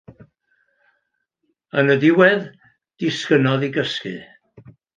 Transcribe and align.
Yn 1.81 1.93
y 1.95 1.97
diwedd 2.05 2.43
disgynnodd 3.05 3.69
i 3.69 3.73
gysgu. 3.79 4.17